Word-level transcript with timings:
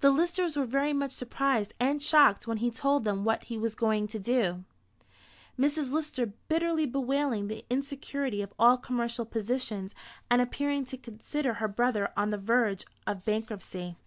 The 0.00 0.10
Listers 0.10 0.56
were 0.56 0.64
very 0.64 0.94
much 0.94 1.12
surprised 1.12 1.74
and 1.78 2.02
shocked 2.02 2.46
when 2.46 2.56
he 2.56 2.70
told 2.70 3.04
them 3.04 3.22
what 3.22 3.44
he 3.44 3.58
was 3.58 3.74
going 3.74 4.06
to 4.06 4.18
do; 4.18 4.64
Mrs. 5.58 5.92
Lister 5.92 6.24
bitterly 6.48 6.86
bewailing 6.86 7.48
the 7.48 7.66
insecurity 7.68 8.40
of 8.40 8.54
all 8.58 8.78
commercial 8.78 9.26
positions, 9.26 9.94
and 10.30 10.40
appearing 10.40 10.86
to 10.86 10.96
consider 10.96 11.52
her 11.52 11.68
brother 11.68 12.10
on 12.16 12.30
the 12.30 12.38
verge 12.38 12.86
of 13.06 13.26
bankruptcy. 13.26 13.98